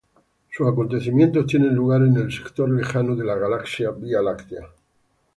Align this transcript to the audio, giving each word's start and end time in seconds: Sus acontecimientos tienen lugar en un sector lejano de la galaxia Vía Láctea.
Sus 0.49 0.67
acontecimientos 0.67 1.45
tienen 1.45 1.75
lugar 1.75 2.01
en 2.01 2.17
un 2.17 2.31
sector 2.31 2.67
lejano 2.67 3.15
de 3.15 3.23
la 3.23 3.35
galaxia 3.35 3.91
Vía 3.91 4.19
Láctea. 4.19 4.65